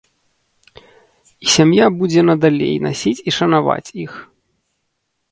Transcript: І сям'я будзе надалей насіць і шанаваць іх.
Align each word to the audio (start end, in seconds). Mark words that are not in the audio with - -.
І 1.47 1.51
сям'я 1.55 1.85
будзе 1.99 2.21
надалей 2.29 2.77
насіць 2.85 3.23
і 3.33 3.35
шанаваць 3.37 3.93
іх. 4.05 4.11